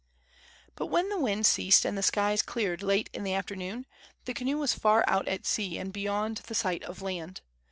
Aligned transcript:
But 0.73 0.87
when 0.87 1.09
the 1.09 1.19
wind 1.19 1.45
ceased 1.45 1.85
and 1.85 1.95
the 1.95 2.01
skies 2.01 2.41
cleared, 2.41 2.81
late 2.81 3.07
in 3.13 3.23
the 3.23 3.35
afternoon, 3.35 3.85
the 4.25 4.33
canoe 4.33 4.57
was 4.57 4.73
far 4.73 5.03
out 5.05 5.27
at 5.27 5.45
sea 5.45 5.77
and 5.77 5.93
beyond 5.93 6.37
the 6.47 6.55
sight 6.55 6.83
of 6.85 7.03
land. 7.03 7.41